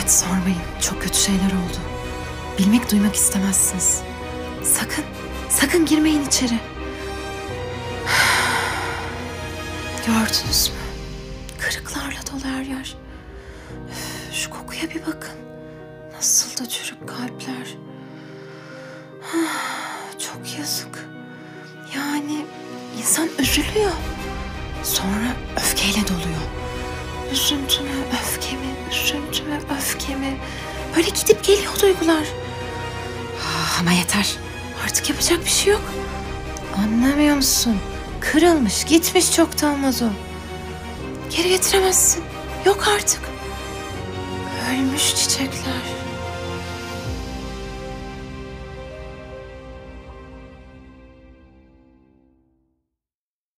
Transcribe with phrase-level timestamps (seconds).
[0.00, 0.58] Evet sormayın.
[0.80, 1.78] Çok kötü şeyler oldu.
[2.58, 4.02] Bilmek duymak istemezsiniz.
[4.64, 5.04] Sakın,
[5.48, 6.54] sakın girmeyin içeri.
[10.06, 10.74] Gördünüz mü?
[11.58, 12.96] Kırıklarla dolu her yer.
[14.32, 15.34] Şu kokuya bir bakın.
[16.12, 17.76] Nasıl da çürük kalpler.
[20.18, 21.08] Çok yazık.
[21.94, 22.46] Yani
[22.98, 23.92] insan üzülüyor.
[24.82, 26.40] Sonra öfkeyle doluyor.
[27.32, 27.82] Üzüntü
[29.18, 30.38] mü, öfke mi, üzüntü mü, öfke mi?
[30.96, 32.24] Böyle gidip geliyor duygular.
[33.46, 34.36] Ah, ama yeter.
[34.84, 35.82] Artık yapacak bir şey yok.
[36.78, 37.76] Anlamıyor musun?
[38.20, 40.06] Kırılmış, gitmiş çoktan vazo.
[41.36, 42.24] Geri getiremezsin.
[42.66, 43.20] Yok artık.
[44.70, 45.99] Ölmüş çiçekler.